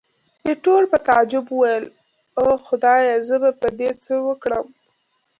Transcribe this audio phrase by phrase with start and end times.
[0.47, 1.85] ایټور په تعجب وویل،
[2.39, 3.15] اوه خدایه!
[3.27, 4.65] زه به په دې څه وکړم.